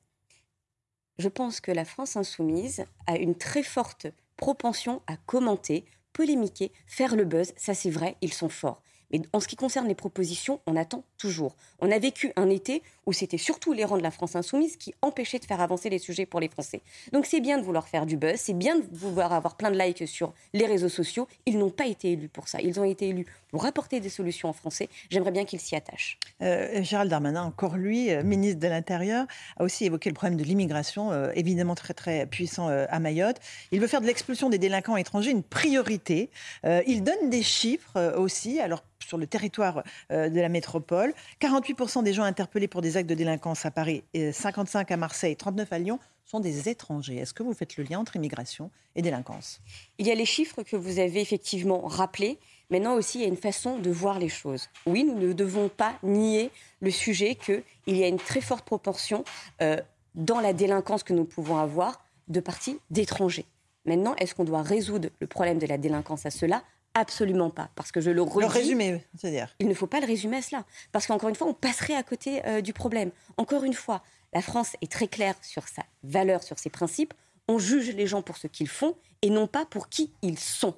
Je 1.18 1.28
pense 1.28 1.60
que 1.60 1.72
la 1.72 1.86
France 1.86 2.16
Insoumise 2.16 2.84
a 3.06 3.16
une 3.16 3.34
très 3.34 3.62
forte 3.62 4.08
propension 4.36 5.00
à 5.06 5.16
commenter 5.16 5.86
polémiquer, 6.12 6.72
faire 6.86 7.16
le 7.16 7.24
buzz, 7.24 7.52
ça 7.56 7.74
c'est 7.74 7.90
vrai, 7.90 8.16
ils 8.20 8.32
sont 8.32 8.48
forts. 8.48 8.82
Mais 9.12 9.20
en 9.32 9.40
ce 9.40 9.48
qui 9.48 9.56
concerne 9.56 9.86
les 9.88 9.94
propositions, 9.94 10.60
on 10.66 10.76
attend 10.76 11.04
toujours. 11.18 11.54
On 11.80 11.90
a 11.90 11.98
vécu 11.98 12.32
un 12.36 12.48
été 12.48 12.82
où 13.06 13.12
c'était 13.12 13.38
surtout 13.38 13.72
les 13.72 13.84
rangs 13.84 13.98
de 13.98 14.02
la 14.02 14.10
France 14.10 14.36
insoumise 14.36 14.76
qui 14.76 14.94
empêchaient 15.02 15.38
de 15.38 15.44
faire 15.44 15.60
avancer 15.60 15.90
les 15.90 15.98
sujets 15.98 16.26
pour 16.26 16.40
les 16.40 16.48
Français. 16.48 16.82
Donc 17.12 17.26
c'est 17.26 17.40
bien 17.40 17.58
de 17.58 17.62
vouloir 17.62 17.88
faire 17.88 18.06
du 18.06 18.16
buzz, 18.16 18.36
c'est 18.36 18.52
bien 18.52 18.76
de 18.76 18.84
vouloir 18.92 19.32
avoir 19.32 19.56
plein 19.56 19.70
de 19.70 19.78
likes 19.78 20.06
sur 20.06 20.32
les 20.52 20.66
réseaux 20.66 20.88
sociaux. 20.88 21.28
Ils 21.46 21.58
n'ont 21.58 21.70
pas 21.70 21.86
été 21.86 22.12
élus 22.12 22.28
pour 22.28 22.48
ça. 22.48 22.60
Ils 22.60 22.78
ont 22.80 22.84
été 22.84 23.08
élus 23.08 23.26
pour 23.50 23.66
apporter 23.66 24.00
des 24.00 24.08
solutions 24.08 24.48
en 24.48 24.52
français. 24.52 24.88
J'aimerais 25.10 25.30
bien 25.30 25.44
qu'ils 25.44 25.60
s'y 25.60 25.76
attachent. 25.76 26.18
Euh, 26.40 26.82
Gérald 26.82 27.10
Darmanin, 27.10 27.42
encore 27.42 27.76
lui, 27.76 28.10
euh, 28.10 28.22
ministre 28.22 28.60
de 28.60 28.68
l'Intérieur, 28.68 29.26
a 29.58 29.64
aussi 29.64 29.84
évoqué 29.84 30.08
le 30.08 30.14
problème 30.14 30.38
de 30.38 30.44
l'immigration, 30.44 31.12
euh, 31.12 31.30
évidemment 31.34 31.74
très 31.74 31.94
très 31.94 32.26
puissant 32.26 32.68
à 32.68 32.98
Mayotte. 32.98 33.36
Il 33.70 33.80
veut 33.80 33.86
faire 33.86 34.00
de 34.00 34.06
l'expulsion 34.06 34.48
des 34.48 34.58
délinquants 34.58 34.96
étrangers 34.96 35.30
une 35.30 35.42
priorité. 35.42 36.30
il 36.64 37.02
donne 37.02 37.30
des 37.30 37.42
chiffres 37.42 38.14
aussi. 38.16 38.60
Alors 38.60 38.82
sur 39.06 39.18
le 39.18 39.26
territoire 39.26 39.82
de 40.10 40.40
la 40.40 40.48
métropole. 40.48 41.14
48% 41.40 42.02
des 42.02 42.12
gens 42.12 42.22
interpellés 42.22 42.68
pour 42.68 42.80
des 42.82 42.96
actes 42.96 43.08
de 43.08 43.14
délinquance 43.14 43.66
à 43.66 43.70
Paris, 43.70 44.04
55 44.14 44.90
à 44.90 44.96
Marseille, 44.96 45.36
39 45.36 45.72
à 45.72 45.78
Lyon 45.78 45.98
sont 46.24 46.40
des 46.40 46.68
étrangers. 46.68 47.16
Est-ce 47.16 47.34
que 47.34 47.42
vous 47.42 47.52
faites 47.52 47.76
le 47.76 47.84
lien 47.84 47.98
entre 47.98 48.16
immigration 48.16 48.70
et 48.96 49.02
délinquance? 49.02 49.60
Il 49.98 50.06
y 50.06 50.10
a 50.10 50.14
les 50.14 50.24
chiffres 50.24 50.62
que 50.62 50.76
vous 50.76 50.98
avez 50.98 51.20
effectivement 51.20 51.82
rappelés. 51.82 52.38
Maintenant 52.70 52.94
aussi, 52.94 53.18
il 53.18 53.22
y 53.22 53.24
a 53.24 53.28
une 53.28 53.36
façon 53.36 53.78
de 53.78 53.90
voir 53.90 54.18
les 54.18 54.30
choses. 54.30 54.70
Oui, 54.86 55.04
nous 55.04 55.18
ne 55.18 55.32
devons 55.34 55.68
pas 55.68 55.94
nier 56.02 56.50
le 56.80 56.90
sujet 56.90 57.34
qu'il 57.34 57.62
y 57.86 58.02
a 58.02 58.08
une 58.08 58.18
très 58.18 58.40
forte 58.40 58.64
proportion 58.64 59.24
euh, 59.60 59.76
dans 60.14 60.40
la 60.40 60.54
délinquance 60.54 61.02
que 61.02 61.12
nous 61.12 61.24
pouvons 61.24 61.58
avoir 61.58 62.02
de 62.28 62.40
parties 62.40 62.78
d'étrangers. 62.90 63.44
Maintenant, 63.84 64.14
est-ce 64.16 64.34
qu'on 64.34 64.44
doit 64.44 64.62
résoudre 64.62 65.10
le 65.20 65.26
problème 65.26 65.58
de 65.58 65.66
la 65.66 65.76
délinquance 65.76 66.24
à 66.24 66.30
cela? 66.30 66.62
Absolument 66.94 67.50
pas. 67.50 67.70
Parce 67.74 67.92
que 67.92 68.00
je 68.00 68.10
le 68.10 68.22
redis. 68.22 68.74
Le 68.74 69.00
c'est-à-dire 69.16 69.54
Il 69.58 69.68
ne 69.68 69.74
faut 69.74 69.86
pas 69.86 70.00
le 70.00 70.06
résumer 70.06 70.38
à 70.38 70.42
cela. 70.42 70.64
Parce 70.92 71.06
qu'encore 71.06 71.28
une 71.28 71.34
fois, 71.34 71.46
on 71.46 71.54
passerait 71.54 71.94
à 71.94 72.02
côté 72.02 72.44
euh, 72.46 72.60
du 72.60 72.72
problème. 72.72 73.10
Encore 73.36 73.64
une 73.64 73.74
fois, 73.74 74.02
la 74.32 74.42
France 74.42 74.76
est 74.82 74.90
très 74.90 75.08
claire 75.08 75.34
sur 75.42 75.68
sa 75.68 75.82
valeur, 76.04 76.42
sur 76.42 76.58
ses 76.58 76.70
principes. 76.70 77.14
On 77.48 77.58
juge 77.58 77.94
les 77.94 78.06
gens 78.06 78.22
pour 78.22 78.36
ce 78.36 78.46
qu'ils 78.46 78.68
font 78.68 78.96
et 79.22 79.30
non 79.30 79.46
pas 79.46 79.64
pour 79.66 79.88
qui 79.88 80.12
ils 80.22 80.38
sont. 80.38 80.74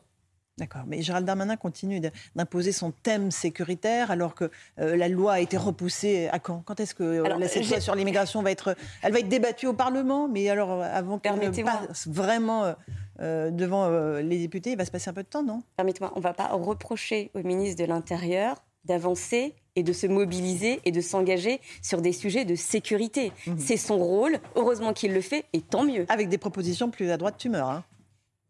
D'accord, 0.57 0.83
mais 0.87 1.03
Gérald 1.03 1.27
Darmanin 1.27 1.57
continue 1.57 2.01
d'imposer 2.37 2.71
son 2.71 2.93
thème 2.93 3.33
sécuritaire 3.33 4.13
alors 4.13 4.37
que 4.37 4.51
euh, 4.79 4.97
la 4.97 5.09
loi 5.09 5.33
a 5.33 5.41
été 5.41 5.57
repoussée 5.57 6.29
à 6.31 6.39
quand? 6.39 6.63
Quand 6.65 6.79
est-ce 6.79 6.95
que 6.95 7.03
euh, 7.03 7.49
cette 7.49 7.69
loi 7.69 7.81
sur 7.81 7.97
l'immigration 7.97 8.41
va 8.41 8.53
être, 8.53 8.77
elle 9.03 9.13
va 9.13 9.19
être 9.19 9.29
débattue 9.29 9.67
au 9.67 9.73
Parlement? 9.73 10.29
Mais 10.29 10.49
alors 10.49 10.81
avant 10.83 11.19
qu'elle 11.19 11.51
passe 11.65 12.07
vraiment 12.07 12.73
euh, 13.21 13.51
devant 13.51 13.89
les 14.21 14.39
députés, 14.39 14.73
il 14.73 14.79
va 14.79 14.85
se 14.85 14.93
passer 14.93 15.11
un 15.11 15.13
peu 15.13 15.25
de 15.25 15.29
temps, 15.29 15.43
non? 15.43 15.65
Permettez-moi, 15.77 16.13
on 16.15 16.19
ne 16.19 16.23
va 16.23 16.35
pas 16.35 16.47
reprocher 16.49 17.33
au 17.35 17.43
ministre 17.43 17.83
de 17.83 17.89
l'Intérieur 17.89 18.63
d'avancer 18.85 19.55
et 19.77 19.83
de 19.83 19.93
se 19.93 20.07
mobiliser 20.07 20.81
et 20.85 20.93
de 20.93 21.01
s'engager 21.01 21.61
sur 21.83 22.01
des 22.01 22.13
sujets 22.13 22.45
de 22.45 22.55
sécurité. 22.55 23.33
Mhm. 23.47 23.59
C'est 23.59 23.77
son 23.77 23.99
rôle, 23.99 24.39
heureusement 24.55 24.93
qu'il 24.93 25.13
le 25.13 25.21
fait, 25.21 25.47
et 25.53 25.61
tant 25.63 25.85
mieux. 25.85 26.07
Avec 26.09 26.29
des 26.29 26.39
propositions 26.39 26.91
plus 26.91 27.11
à 27.11 27.17
droite, 27.17 27.37
tu 27.39 27.49
meurs. 27.49 27.71
Hein. 27.71 27.85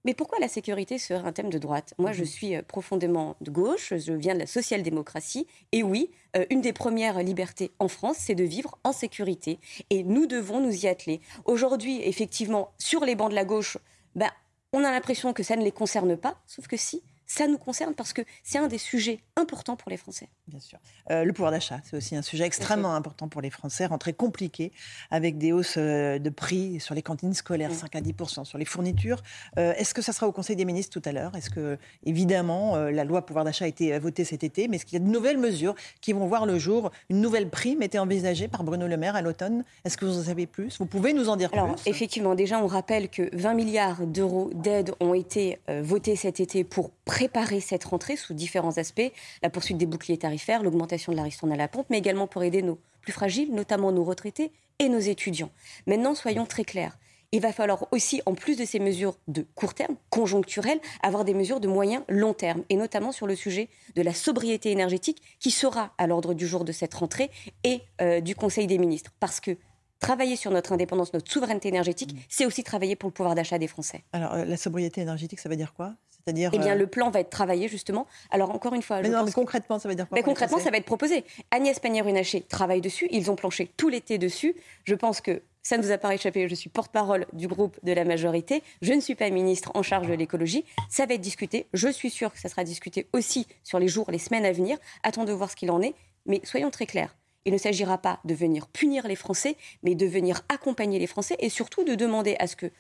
Mais 0.05 0.13
pourquoi 0.13 0.39
la 0.39 0.49
sécurité 0.49 0.99
serait 0.99 1.27
un 1.27 1.33
thème 1.33 1.49
de 1.49 1.59
droite? 1.59 1.95
Moi, 1.99 2.13
je 2.13 2.21
mhm. 2.21 2.27
suis 2.27 2.57
euh, 2.57 2.63
profondément 2.63 3.37
de 3.41 3.51
gauche, 3.51 3.95
je 3.97 4.13
viens 4.13 4.35
de 4.35 4.41
la 4.41 4.47
social-démocratie, 4.47 5.47
et 5.73 5.83
oui, 5.83 6.11
euh, 6.37 6.45
une 6.51 6.61
des 6.61 6.75
premières 6.75 7.23
libertés 7.23 7.73
en 7.79 7.89
France, 7.89 8.17
c'est 8.19 8.35
de 8.35 8.45
vivre 8.45 8.79
en 8.85 8.93
sécurité, 8.93 9.59
et 9.91 10.03
nous 10.03 10.27
devons 10.27 10.61
nous 10.61 10.85
y 10.85 10.89
atteler. 10.89 11.21
Aujourd'hui, 11.47 12.03
effectivement, 12.03 12.73
sur 12.79 13.05
les 13.05 13.15
bancs 13.15 13.31
de 13.31 13.35
la 13.35 13.45
gauche, 13.45 13.79
ben, 14.15 14.31
on 14.73 14.85
a 14.85 14.91
l'impression 14.91 15.33
que 15.33 15.43
ça 15.43 15.57
ne 15.57 15.65
les 15.65 15.73
concerne 15.73 16.17
pas, 16.17 16.37
sauf 16.47 16.67
que 16.67 16.77
si, 16.77 17.03
ça 17.27 17.47
nous 17.47 17.59
concerne 17.59 17.95
parce 17.95 18.13
que 18.13 18.23
c'est 18.43 18.59
un 18.59 18.67
des 18.67 18.79
sujets 18.79 19.21
importants 19.37 19.77
pour 19.77 19.91
les 19.91 19.97
Français. 19.97 20.29
Bien 20.47 20.61
sûr. 20.61 20.79
Euh, 21.11 21.25
le 21.25 21.33
pouvoir 21.33 21.51
d'achat, 21.51 21.81
c'est 21.85 21.97
aussi 21.97 22.17
un 22.17 22.23
sujet 22.23 22.45
extrêmement 22.45 22.95
important 22.95 23.29
pour 23.29 23.41
les 23.41 23.51
Français, 23.51 23.87
rentrée 23.87 24.13
compliquée 24.13 24.73
avec 25.11 25.39
des 25.39 25.53
hausses 25.53 25.77
euh, 25.79 26.19
de 26.19 26.31
prix 26.31 26.81
sur 26.81 26.95
les 26.95 27.03
cantines 27.03 27.35
scolaires, 27.35 27.73
5 27.73 27.97
à 27.97 28.01
10 28.01 28.15
sur 28.45 28.59
les 28.59 28.65
fournitures. 28.65 29.23
Euh, 29.59 29.73
est-ce 29.77 29.95
que 29.95 30.03
ça 30.03 30.13
sera 30.13 30.27
au 30.27 30.33
Conseil 30.33 30.57
des 30.57 30.65
ministres 30.65 30.99
tout 30.99 31.09
à 31.09 31.13
l'heure? 31.13 31.35
Est-ce 31.35 31.51
que, 31.51 31.79
évidemment, 32.05 32.77
la 32.77 33.05
loi 33.05 33.25
pouvoir 33.25 33.45
d'achat 33.45 33.65
a 33.65 33.69
été 33.69 33.99
votée 33.99 34.25
cet 34.25 34.45
été, 34.45 34.69
mais 34.69 34.77
est-ce 34.77 34.85
qu'il 34.85 34.99
y 34.99 35.03
a 35.03 35.05
de 35.05 35.11
nouvelles 35.11 35.39
mesures 35.39 35.75
qui 36.01 36.13
vont 36.13 36.27
voir 36.27 36.47
le 36.47 36.59
jour? 36.59 36.91
Une 37.09 37.21
nouvelle 37.21 37.49
prime 37.49 37.83
était 37.83 37.99
envisagée 37.99 38.49
par 38.49 38.65
Bruno 38.65 38.87
Le 38.87 38.97
Maire 38.97 39.17
à 39.17 39.23
l'automne. 39.23 39.65
Est-ce 39.85 39.97
que 39.97 40.05
vous 40.05 40.19
en 40.19 40.25
savez 40.25 40.47
plus? 40.47 40.79
Vous 40.79 40.87
pouvez 40.87 41.13
nous 41.13 41.29
en 41.29 41.37
dire 41.37 41.51
Alors, 41.53 41.77
Effectivement, 41.87 42.35
déjà, 42.35 42.63
on 42.63 42.67
rappelle 42.67 43.09
que 43.09 43.35
20 43.37 43.55
milliards 43.55 44.07
d'euros 44.07 44.51
d'aide 44.55 44.93
ont 45.01 45.15
été 45.15 45.59
votés 45.69 46.17
cet 46.17 46.41
été 46.41 46.65
pour 46.65 46.91
préparer 46.91 47.14
cette 47.61 47.85
rentrée 47.85 48.17
sous 48.17 48.35
différents 48.35 48.79
aspects, 48.79 49.13
la 49.43 49.51
poursuite 49.51 49.79
des 49.79 49.87
boucliers 49.87 50.19
tarifaires, 50.19 50.63
l'augmentation 50.63 51.13
de 51.13 51.17
la 51.17 51.23
ristourne 51.23 51.53
à 51.53 51.57
la 51.57 51.69
pompe, 51.69 51.87
mais 51.91 51.99
également 51.99 52.27
pour 52.27 52.43
aider 52.43 52.63
nos 52.63 52.79
plus 53.01 53.13
fragiles, 53.13 53.53
notamment 53.53 53.93
nos 53.93 54.05
retraités 54.05 54.51
et 54.79 54.89
nos 54.89 54.99
étudiants. 54.99 55.51
Maintenant, 55.87 56.15
soyons 56.15 56.47
très 56.47 56.65
clairs. 56.65 56.99
il 57.33 57.41
va 57.41 57.53
falloir 57.53 57.87
aussi, 57.91 58.23
en 58.27 58.35
plus 58.35 58.57
de 58.57 58.65
ces 58.65 58.79
mesures 58.79 59.17
de 59.27 59.45
court 59.55 59.75
terme, 59.75 59.97
conjoncturelles, 60.09 60.81
avoir 61.03 61.25
des 61.25 61.35
mesures 61.35 61.61
de 61.61 61.69
moyen 61.69 62.05
long 62.09 62.33
terme, 62.33 62.63
et 62.69 62.77
notamment 62.77 63.11
sur 63.11 63.27
le 63.27 63.35
sujet 63.35 63.69
de 63.97 64.03
la 64.03 64.15
sobriété 64.15 64.71
énergétique, 64.71 65.21
qui 65.41 65.51
sera 65.51 65.93
à 65.99 66.07
l'ordre 66.07 66.33
du 66.33 66.47
jour 66.47 66.65
de 66.65 66.73
cette 66.73 66.95
rentrée 66.95 67.31
et 67.65 67.81
euh, 68.01 68.21
du 68.21 68.37
Conseil 68.37 68.67
des 68.67 68.79
ministres. 68.79 69.13
Parce 69.19 69.41
que 69.41 69.57
travailler 70.07 70.37
sur 70.37 70.51
notre 70.51 70.73
indépendance, 70.73 71.13
notre 71.13 71.31
souveraineté 71.31 71.69
énergétique, 71.69 72.15
mmh. 72.15 72.19
c'est 72.29 72.47
aussi 72.47 72.65
travailler 72.65 72.97
pour 72.97 73.09
le 73.09 73.15
pouvoir 73.15 73.35
d'achat 73.35 73.59
des 73.59 73.69
Français. 73.69 74.05
Alors, 74.13 74.35
euh, 74.35 74.45
la 74.45 74.57
sobriété 74.57 75.01
énergétique, 75.01 75.41
ça 75.41 75.49
veut 75.49 75.57
dire 75.57 75.75
quoi? 75.75 75.95
C'est-à-dire 76.11 76.51
Eh 76.53 76.59
bien, 76.59 76.75
euh, 76.75 76.79
le 76.79 76.87
plan 76.87 77.11
va 77.11 77.21
être 77.21 77.31
travaillé 77.31 77.69
justement. 77.69 78.07
Alors, 78.31 78.51
encore 78.51 78.75
une 78.75 78.83
fois. 78.83 79.03
Mais 79.03 79.09
non, 79.09 79.25
mais 79.25 79.33
concrètement, 79.33 79.79
ça 79.79 79.89
veut 79.89 79.95
dire 79.95 80.09
quoi 80.09 80.23
Concrètement, 80.23 80.59
ça 80.59 80.71
va 80.71 80.79
être 80.79 80.87
proposé. 80.87 81.25
Agnès 81.51 81.79
Pannier-Runacher 81.79 82.43
travaille 82.43 82.81
dessus. 82.81 83.09
Ils 83.11 83.31
ont 83.31 83.37
planché 83.37 83.71
tout 83.77 83.89
l'été 83.89 84.17
dessus. 84.19 84.55
Je 84.85 84.95
pense 84.95 85.21
que 85.21 85.43
ça 85.63 85.79
ne 85.79 85.83
vous 85.83 85.91
a 85.91 85.99
pas 85.99 86.15
échappé, 86.15 86.47
je 86.47 86.55
suis 86.55 86.69
porte-parole 86.69 87.27
du 87.33 87.49
groupe 87.49 87.79
de 87.83 87.93
la 87.93 88.05
majorité. 88.05 88.63
Je 88.83 88.93
ne 88.93 89.01
suis 89.01 89.15
pas 89.15 89.31
ministre 89.31 89.71
en 89.75 89.83
charge 89.83 90.07
de 90.07 90.13
l'écologie. 90.13 90.65
Ça 90.91 91.07
va 91.07 91.15
être 91.15 91.23
discuté. 91.23 91.67
Je 91.73 91.89
suis 91.89 92.11
sûre 92.11 92.33
que 92.33 92.39
ça 92.39 92.51
sera 92.51 92.65
discuté 92.65 93.09
aussi 93.15 93.47
sur 93.63 93.79
les 93.79 93.89
jours, 93.89 94.11
les 94.11 94.19
semaines 94.19 94.45
à 94.45 94.53
venir. 94.53 94.77
Attendons 95.03 95.33
de 95.33 95.37
voir 95.37 95.51
ce 95.51 95.57
qu'il 95.57 95.71
en 95.71 95.81
est. 95.81 95.95
Mais 96.27 96.41
soyons 96.45 96.71
très 96.71 96.87
clairs. 96.87 97.15
Il 97.45 97.53
ne 97.53 97.59
s'agira 97.59 97.99
pas 97.99 98.21
de 98.25 98.35
venir 98.35 98.69
punir 98.69 99.07
les 99.07 99.17
Français, 99.17 99.57
mais 99.83 99.95
de 99.95 100.07
venir 100.07 100.43
accompagner 100.49 100.99
les 100.99 101.07
Français 101.07 101.37
et 101.39 101.51
surtout 101.51 101.85
de 101.85 101.95
demander 101.95 102.37
à 102.39 102.47
ce 102.47 102.57
que 102.57 102.71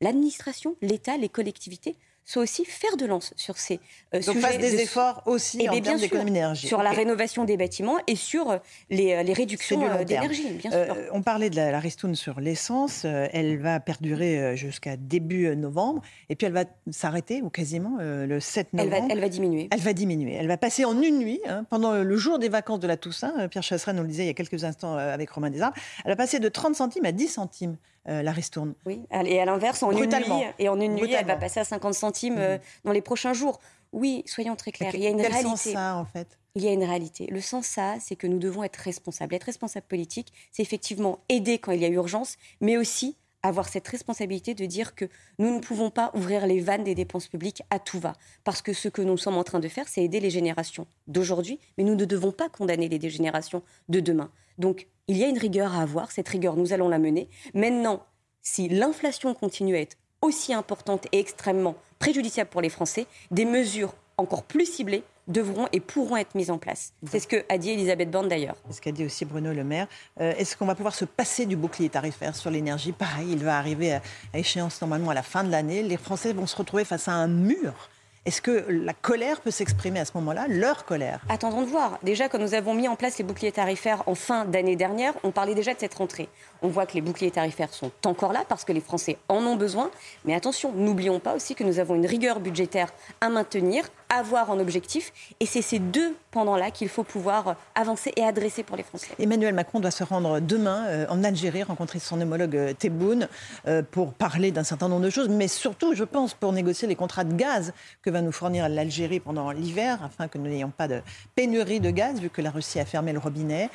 l'administration, 0.00 0.76
l'État, 0.82 1.16
les 1.16 1.28
collectivités 1.28 1.96
soit 2.24 2.42
aussi 2.42 2.64
faire 2.64 2.96
de 2.96 3.06
lance 3.06 3.32
sur 3.36 3.58
ces 3.58 3.80
euh, 4.14 4.20
Donc 4.20 4.36
sujets. 4.36 4.58
des 4.58 4.76
efforts 4.76 5.22
aussi 5.26 5.62
et 5.62 5.68
en 5.68 5.80
termes 5.80 5.98
d'économie 5.98 6.30
d'énergie. 6.30 6.66
Sur 6.66 6.82
la 6.82 6.90
rénovation 6.90 7.44
des 7.44 7.56
bâtiments 7.56 7.98
et 8.06 8.16
sur 8.16 8.50
euh, 8.50 8.58
les, 8.90 9.12
euh, 9.12 9.22
les 9.22 9.32
réductions 9.32 9.80
d'énergie, 10.04 10.50
bien 10.50 10.70
sûr. 10.70 10.96
on 11.12 11.22
parlait 11.22 11.50
de 11.50 11.56
la, 11.56 11.80
ristoune 11.80 12.14
sur 12.14 12.40
l'essence. 12.40 13.04
elle 13.04 13.58
va 13.58 13.80
perdurer 13.80 14.56
jusqu'à 14.56 14.96
début 14.96 15.54
novembre. 15.56 16.02
Et 16.28 16.36
puis 16.36 16.46
elle 16.46 16.52
va 16.52 16.64
s'arrêter, 16.90 17.42
ou 17.42 17.50
quasiment, 17.50 17.98
le 18.00 18.40
7 18.40 18.72
novembre. 18.72 18.94
Elle 18.94 19.02
va, 19.02 19.14
elle 19.14 19.20
va, 19.20 19.28
diminuer. 19.28 19.68
Elle 19.72 19.80
va 19.80 19.92
diminuer. 19.92 20.34
Elle 20.34 20.46
va 20.46 20.56
passer 20.56 20.84
en 20.84 21.00
une 21.00 21.18
nuit, 21.18 21.40
hein, 21.48 21.64
pendant 21.70 21.94
le 21.94 22.16
jour 22.16 22.38
des 22.38 22.48
vacances 22.48 22.80
de 22.80 22.86
la 22.86 22.96
Toussaint. 22.96 23.48
Pierre 23.48 23.62
Chasseret 23.62 23.94
nous 23.94 24.02
le 24.02 24.08
disait 24.08 24.24
il 24.24 24.28
y 24.28 24.30
a 24.30 24.34
quelques 24.34 24.64
instants 24.64 24.96
avec 24.96 25.30
Romain 25.30 25.50
Desarbres. 25.50 25.76
Elle 26.04 26.12
va 26.12 26.16
passer 26.16 26.38
de 26.38 26.48
30 26.48 26.76
centimes 26.76 27.04
à 27.04 27.12
10 27.12 27.28
centimes. 27.28 27.76
La 28.06 28.32
ristourne. 28.32 28.74
Oui, 28.86 29.02
et 29.10 29.40
à 29.40 29.44
l'inverse, 29.44 29.82
en 29.82 29.90
une 29.90 30.06
nuit, 30.06 30.44
et 30.58 30.68
en 30.68 30.80
une 30.80 30.94
nuit, 30.94 31.12
elle 31.12 31.26
va 31.26 31.36
passer 31.36 31.60
à 31.60 31.64
50 31.64 31.94
centimes 31.94 32.34
mmh 32.36 32.58
dans 32.84 32.92
les 32.92 33.02
prochains 33.02 33.32
jours. 33.32 33.60
Oui, 33.92 34.22
soyons 34.26 34.56
très 34.56 34.72
clairs. 34.72 34.94
Il 34.94 35.02
y 35.02 35.06
a 35.06 35.10
une 35.10 35.20
réalité. 35.20 35.48
Sens 35.48 35.68
ça, 35.68 35.96
en 35.96 36.04
fait? 36.04 36.38
Il 36.54 36.62
y 36.62 36.68
a 36.68 36.72
une 36.72 36.84
réalité. 36.84 37.26
Le 37.26 37.40
sens, 37.40 37.66
ça, 37.66 37.96
c'est 38.00 38.16
que 38.16 38.26
nous 38.26 38.38
devons 38.38 38.62
être 38.62 38.76
responsables. 38.76 39.34
Être 39.34 39.44
responsable 39.44 39.86
politique, 39.86 40.32
c'est 40.50 40.62
effectivement 40.62 41.20
aider 41.28 41.58
quand 41.58 41.72
il 41.72 41.80
y 41.80 41.84
a 41.84 41.88
urgence, 41.88 42.36
mais 42.60 42.76
aussi 42.76 43.16
avoir 43.42 43.68
cette 43.68 43.88
responsabilité 43.88 44.54
de 44.54 44.64
dire 44.66 44.94
que 44.94 45.06
nous 45.38 45.52
ne 45.54 45.60
pouvons 45.60 45.90
pas 45.90 46.10
ouvrir 46.14 46.46
les 46.46 46.60
vannes 46.60 46.84
des 46.84 46.94
dépenses 46.94 47.26
publiques 47.26 47.62
à 47.70 47.78
tout 47.78 47.98
va. 47.98 48.14
Parce 48.44 48.62
que 48.62 48.72
ce 48.72 48.88
que 48.88 49.02
nous 49.02 49.16
sommes 49.16 49.36
en 49.36 49.44
train 49.44 49.60
de 49.60 49.68
faire, 49.68 49.88
c'est 49.88 50.02
aider 50.02 50.20
les 50.20 50.30
générations 50.30 50.86
d'aujourd'hui, 51.06 51.58
mais 51.76 51.84
nous 51.84 51.96
ne 51.96 52.04
devons 52.04 52.32
pas 52.32 52.48
condamner 52.48 52.88
les 52.88 53.10
générations 53.10 53.62
de 53.88 54.00
demain. 54.00 54.30
Donc, 54.58 54.86
il 55.08 55.16
y 55.16 55.24
a 55.24 55.28
une 55.28 55.38
rigueur 55.38 55.74
à 55.74 55.82
avoir. 55.82 56.10
Cette 56.10 56.28
rigueur, 56.28 56.56
nous 56.56 56.72
allons 56.72 56.88
la 56.88 56.98
mener. 56.98 57.28
Maintenant, 57.54 58.04
si 58.42 58.68
l'inflation 58.68 59.34
continue 59.34 59.76
à 59.76 59.80
être 59.80 59.96
aussi 60.20 60.54
importante 60.54 61.06
et 61.12 61.18
extrêmement 61.18 61.74
préjudiciable 61.98 62.50
pour 62.50 62.60
les 62.60 62.68
Français, 62.68 63.06
des 63.30 63.44
mesures 63.44 63.94
encore 64.16 64.44
plus 64.44 64.66
ciblées 64.66 65.02
devront 65.28 65.68
et 65.72 65.80
pourront 65.80 66.16
être 66.16 66.34
mises 66.34 66.50
en 66.50 66.58
place. 66.58 66.92
C'est 67.08 67.20
ce 67.20 67.28
que 67.28 67.44
a 67.48 67.58
dit 67.58 67.70
Elisabeth 67.70 68.10
Borne 68.10 68.28
d'ailleurs. 68.28 68.56
C'est 68.66 68.76
ce 68.76 68.80
qu'a 68.80 68.92
dit 68.92 69.04
aussi 69.04 69.24
Bruno 69.24 69.52
Le 69.52 69.62
Maire. 69.62 69.86
Euh, 70.20 70.34
est-ce 70.36 70.56
qu'on 70.56 70.66
va 70.66 70.74
pouvoir 70.74 70.94
se 70.94 71.04
passer 71.04 71.46
du 71.46 71.56
bouclier 71.56 71.88
tarifaire 71.88 72.34
sur 72.34 72.50
l'énergie? 72.50 72.92
Pareil, 72.92 73.28
il 73.30 73.44
va 73.44 73.56
arriver 73.56 73.94
à 73.94 74.02
échéance 74.34 74.80
normalement 74.80 75.10
à 75.10 75.14
la 75.14 75.22
fin 75.22 75.44
de 75.44 75.50
l'année. 75.50 75.82
Les 75.82 75.96
Français 75.96 76.32
vont 76.32 76.46
se 76.46 76.56
retrouver 76.56 76.84
face 76.84 77.06
à 77.06 77.12
un 77.12 77.28
mur 77.28 77.88
est-ce 78.24 78.40
que 78.40 78.66
la 78.68 78.92
colère 78.92 79.40
peut 79.40 79.50
s'exprimer 79.50 79.98
à 79.98 80.04
ce 80.04 80.12
moment-là, 80.14 80.46
leur 80.48 80.84
colère? 80.84 81.22
Attendons 81.28 81.62
de 81.62 81.66
voir. 81.66 81.98
Déjà, 82.04 82.28
quand 82.28 82.38
nous 82.38 82.54
avons 82.54 82.72
mis 82.72 82.86
en 82.86 82.94
place 82.94 83.18
les 83.18 83.24
boucliers 83.24 83.50
tarifaires 83.50 84.04
en 84.06 84.14
fin 84.14 84.44
d'année 84.44 84.76
dernière, 84.76 85.14
on 85.24 85.32
parlait 85.32 85.56
déjà 85.56 85.74
de 85.74 85.80
cette 85.80 85.94
rentrée. 85.94 86.28
On 86.62 86.68
voit 86.68 86.86
que 86.86 86.94
les 86.94 87.00
boucliers 87.00 87.32
tarifaires 87.32 87.74
sont 87.74 87.90
encore 88.04 88.32
là 88.32 88.44
parce 88.48 88.64
que 88.64 88.72
les 88.72 88.80
Français 88.80 89.18
en 89.28 89.44
ont 89.44 89.56
besoin. 89.56 89.90
Mais 90.24 90.36
attention, 90.36 90.70
n'oublions 90.72 91.18
pas 91.18 91.34
aussi 91.34 91.56
que 91.56 91.64
nous 91.64 91.80
avons 91.80 91.96
une 91.96 92.06
rigueur 92.06 92.38
budgétaire 92.38 92.92
à 93.20 93.28
maintenir, 93.28 93.88
avoir 94.12 94.50
en 94.50 94.58
objectif. 94.58 95.12
Et 95.40 95.46
c'est 95.46 95.62
ces 95.62 95.78
deux 95.78 96.14
pendant-là 96.30 96.70
qu'il 96.70 96.88
faut 96.88 97.02
pouvoir 97.02 97.56
avancer 97.74 98.12
et 98.16 98.22
adresser 98.22 98.62
pour 98.62 98.76
les 98.76 98.82
Français. 98.82 99.08
Emmanuel 99.18 99.54
Macron 99.54 99.80
doit 99.80 99.90
se 99.90 100.04
rendre 100.04 100.40
demain 100.40 100.86
euh, 100.86 101.06
en 101.08 101.24
Algérie, 101.24 101.62
rencontrer 101.62 101.98
son 101.98 102.20
homologue 102.20 102.56
euh, 102.56 102.72
Tebboune 102.72 103.28
euh, 103.66 103.82
pour 103.88 104.12
parler 104.12 104.50
d'un 104.50 104.64
certain 104.64 104.88
nombre 104.88 105.04
de 105.04 105.10
choses, 105.10 105.28
mais 105.28 105.48
surtout, 105.48 105.94
je 105.94 106.04
pense, 106.04 106.34
pour 106.34 106.52
négocier 106.52 106.88
les 106.88 106.96
contrats 106.96 107.24
de 107.24 107.34
gaz 107.34 107.72
que 108.02 108.10
va 108.10 108.22
nous 108.22 108.32
fournir 108.32 108.68
l'Algérie 108.68 109.20
pendant 109.20 109.50
l'hiver, 109.50 109.98
afin 110.04 110.28
que 110.28 110.38
nous 110.38 110.48
n'ayons 110.48 110.70
pas 110.70 110.88
de 110.88 111.00
pénurie 111.34 111.80
de 111.80 111.90
gaz, 111.90 112.20
vu 112.20 112.30
que 112.30 112.42
la 112.42 112.50
Russie 112.50 112.80
a 112.80 112.84
fermé 112.84 113.12
le 113.12 113.18
robinet. 113.18 113.70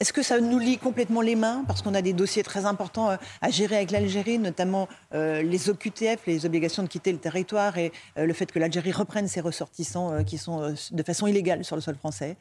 Est-ce 0.00 0.14
que 0.14 0.22
ça 0.22 0.40
nous 0.40 0.58
lie 0.58 0.78
complètement 0.78 1.20
les 1.20 1.36
mains 1.36 1.62
Parce 1.66 1.82
qu'on 1.82 1.94
a 1.94 2.00
des 2.00 2.14
dossiers 2.14 2.42
très 2.42 2.64
importants 2.64 3.10
euh, 3.10 3.16
à 3.42 3.50
gérer 3.50 3.76
avec 3.76 3.90
l'Algérie, 3.90 4.38
notamment 4.38 4.88
euh, 5.12 5.42
les 5.42 5.68
OQTF, 5.68 6.26
les 6.26 6.46
obligations 6.46 6.82
de 6.82 6.88
quitter 6.88 7.12
le 7.12 7.18
territoire 7.18 7.76
et 7.76 7.92
euh, 8.16 8.24
le 8.24 8.32
fait 8.32 8.50
que 8.50 8.58
l'Algérie 8.58 8.92
reprenne 8.92 9.28
ses 9.28 9.42
ressortissants 9.42 10.24
qui 10.24 10.38
sont 10.38 10.74
de 10.90 11.02
façon 11.02 11.26
illégale 11.26 11.64
sur 11.64 11.76
le 11.76 11.82
sol 11.82 11.96
français? 11.96 12.36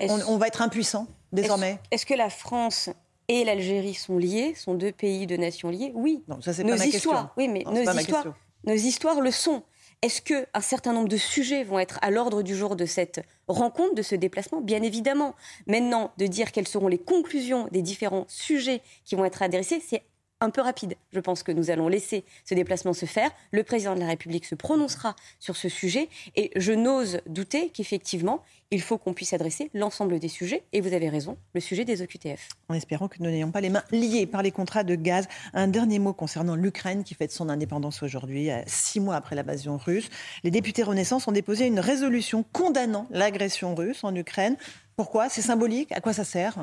On, 0.00 0.38
va 0.38 0.48
être 0.48 0.60
impuissant 0.60 1.06
désormais? 1.32 1.78
Est-ce 1.92 2.04
que 2.04 2.14
la 2.14 2.30
France 2.30 2.90
et 3.28 3.44
l'Algérie 3.44 3.94
sont 3.94 4.18
liées, 4.18 4.54
sont 4.56 4.74
deux 4.74 4.90
pays 4.90 5.28
de 5.28 5.36
nations 5.36 5.70
liées? 5.70 5.92
Oui. 5.94 6.24
Non, 6.26 6.40
ça 6.40 6.52
c'est 6.52 6.64
pas 6.64 6.76
ma 6.76 6.84
histoires, 6.84 7.32
Oui, 7.36 7.46
mais 7.46 7.62
nos 7.64 7.92
histoires, 7.92 8.26
nos 8.64 8.74
histoires 8.74 9.20
le 9.20 9.30
sont. 9.30 9.62
Est-ce 10.04 10.20
qu'un 10.20 10.60
certain 10.60 10.92
nombre 10.92 11.08
de 11.08 11.16
sujets 11.16 11.64
vont 11.64 11.78
être 11.78 11.98
à 12.02 12.10
l'ordre 12.10 12.42
du 12.42 12.54
jour 12.54 12.76
de 12.76 12.84
cette 12.84 13.22
rencontre, 13.48 13.94
de 13.94 14.02
ce 14.02 14.14
déplacement? 14.14 14.60
Bien 14.60 14.82
évidemment. 14.82 15.34
Maintenant, 15.66 16.12
de 16.18 16.26
dire 16.26 16.52
quelles 16.52 16.68
seront 16.68 16.88
les 16.88 16.98
conclusions 16.98 17.68
des 17.72 17.80
différents 17.80 18.26
sujets 18.28 18.82
qui 19.06 19.14
vont 19.14 19.24
être 19.24 19.40
adressés, 19.40 19.80
c'est 19.80 20.02
un 20.44 20.50
peu 20.50 20.60
rapide. 20.60 20.94
Je 21.12 21.20
pense 21.20 21.42
que 21.42 21.52
nous 21.52 21.70
allons 21.70 21.88
laisser 21.88 22.24
ce 22.44 22.54
déplacement 22.54 22.92
se 22.92 23.06
faire. 23.06 23.30
Le 23.50 23.64
président 23.64 23.94
de 23.94 24.00
la 24.00 24.06
République 24.06 24.44
se 24.44 24.54
prononcera 24.54 25.16
sur 25.40 25.56
ce 25.56 25.68
sujet 25.68 26.08
et 26.36 26.50
je 26.56 26.72
n'ose 26.72 27.20
douter 27.26 27.70
qu'effectivement, 27.70 28.42
il 28.70 28.82
faut 28.82 28.98
qu'on 28.98 29.14
puisse 29.14 29.32
adresser 29.32 29.70
l'ensemble 29.74 30.18
des 30.18 30.28
sujets. 30.28 30.62
Et 30.72 30.80
vous 30.80 30.92
avez 30.92 31.08
raison, 31.08 31.36
le 31.54 31.60
sujet 31.60 31.84
des 31.84 32.02
OQTF. 32.02 32.48
En 32.68 32.74
espérant 32.74 33.08
que 33.08 33.16
nous 33.20 33.30
n'ayons 33.30 33.50
pas 33.50 33.60
les 33.60 33.70
mains 33.70 33.84
liées 33.90 34.26
par 34.26 34.42
les 34.42 34.50
contrats 34.50 34.84
de 34.84 34.94
gaz. 34.94 35.26
Un 35.52 35.68
dernier 35.68 35.98
mot 35.98 36.12
concernant 36.12 36.56
l'Ukraine 36.56 37.04
qui 37.04 37.14
fête 37.14 37.32
son 37.32 37.48
indépendance 37.48 38.02
aujourd'hui, 38.02 38.50
euh, 38.50 38.62
six 38.66 39.00
mois 39.00 39.16
après 39.16 39.36
l'invasion 39.36 39.76
russe. 39.76 40.10
Les 40.42 40.50
députés 40.50 40.82
Renaissance 40.82 41.26
ont 41.28 41.32
déposé 41.32 41.66
une 41.66 41.80
résolution 41.80 42.44
condamnant 42.52 43.06
l'agression 43.10 43.74
russe 43.74 44.04
en 44.04 44.14
Ukraine. 44.14 44.56
Pourquoi? 44.96 45.28
C'est 45.28 45.42
symbolique? 45.42 45.90
À 45.92 46.00
quoi 46.00 46.12
ça 46.12 46.24
sert? 46.24 46.56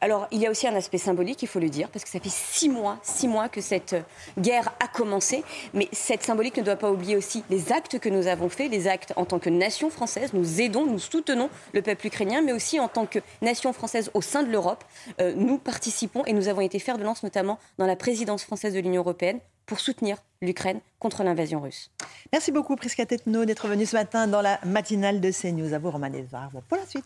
Alors, 0.00 0.28
il 0.30 0.40
y 0.40 0.46
a 0.46 0.50
aussi 0.50 0.66
un 0.66 0.74
aspect 0.74 0.98
symbolique, 0.98 1.42
il 1.42 1.48
faut 1.48 1.58
le 1.58 1.68
dire, 1.68 1.88
parce 1.88 2.04
que 2.04 2.10
ça 2.10 2.20
fait 2.20 2.30
six 2.30 2.68
mois, 2.68 2.98
six 3.02 3.28
mois 3.28 3.48
que 3.48 3.60
cette 3.60 3.94
euh, 3.94 4.02
guerre 4.38 4.72
a 4.80 4.88
commencé. 4.88 5.42
Mais 5.74 5.88
cette 5.92 6.22
symbolique 6.22 6.56
ne 6.58 6.62
doit 6.62 6.76
pas 6.76 6.90
oublier 6.90 7.16
aussi 7.16 7.44
les 7.50 7.72
actes 7.72 7.98
que 7.98 8.08
nous 8.08 8.26
avons 8.26 8.48
faits, 8.48 8.70
les 8.70 8.88
actes 8.88 9.12
en 9.16 9.24
tant 9.24 9.38
que 9.38 9.50
nation 9.50 9.90
française. 9.90 10.32
Nous 10.32 10.60
aidons, 10.60 10.86
nous 10.86 10.98
soutenons 10.98 11.48
le 11.72 11.82
peuple 11.82 12.06
ukrainien, 12.06 12.42
mais 12.42 12.52
aussi 12.52 12.78
en 12.78 12.88
tant 12.88 13.06
que 13.06 13.20
nation 13.42 13.72
française 13.72 14.10
au 14.14 14.20
sein 14.20 14.42
de 14.42 14.50
l'Europe. 14.50 14.84
Euh, 15.20 15.32
nous 15.36 15.58
participons 15.58 16.24
et 16.26 16.32
nous 16.32 16.48
avons 16.48 16.60
été 16.60 16.78
fer 16.78 16.98
de 16.98 17.04
lance, 17.04 17.22
notamment 17.22 17.58
dans 17.78 17.86
la 17.86 17.96
présidence 17.96 18.44
française 18.44 18.74
de 18.74 18.80
l'Union 18.80 19.02
européenne, 19.02 19.40
pour 19.64 19.80
soutenir 19.80 20.18
l'Ukraine 20.40 20.80
contre 21.00 21.24
l'invasion 21.24 21.60
russe. 21.60 21.90
Merci 22.32 22.52
beaucoup, 22.52 22.76
Prisca 22.76 23.04
Tetno, 23.04 23.44
d'être 23.44 23.66
venu 23.66 23.84
ce 23.84 23.96
matin 23.96 24.28
dans 24.28 24.42
la 24.42 24.60
matinale 24.64 25.20
de 25.20 25.30
CNews. 25.32 25.72
À 25.72 25.78
vous, 25.78 25.90
Romain 25.90 26.10
Pour 26.68 26.78
la 26.78 26.86
suite. 26.86 27.04